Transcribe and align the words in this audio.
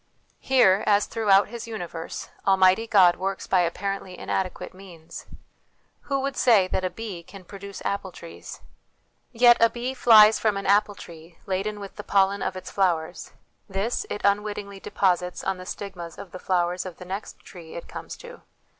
Here, 0.39 0.83
as 0.87 1.05
throughout 1.05 1.49
his 1.49 1.67
universe, 1.67 2.29
Almighty 2.47 2.87
God 2.87 3.17
works 3.17 3.45
by 3.45 3.59
apparently 3.59 4.17
inadequate 4.17 4.73
means. 4.73 5.27
Who 6.09 6.21
would 6.21 6.35
say 6.35 6.67
that 6.69 6.83
a 6.83 6.89
bee 6.89 7.21
can 7.21 7.45
produce 7.45 7.83
apple 7.85 8.11
trees? 8.11 8.61
Yet 9.31 9.57
a 9.59 9.69
bee 9.69 9.93
flies 9.93 10.39
from 10.39 10.57
an 10.57 10.65
apple 10.65 10.95
tree 10.95 11.37
laden 11.45 11.79
with 11.79 11.97
the 11.97 12.03
pollen 12.03 12.41
of 12.41 12.55
its 12.55 12.71
flowers: 12.71 13.29
this 13.69 14.07
it 14.09 14.21
unwittingly 14.25 14.79
deposits 14.79 15.43
on 15.43 15.59
the 15.59 15.67
stigmas 15.67 16.17
of 16.17 16.31
the 16.31 16.39
flowers 16.39 16.83
of 16.83 16.97
the 16.97 17.05
next 17.05 17.39
tree 17.41 17.75
it 17.75 17.87
comes 17.87 18.17
to. 18.25 18.41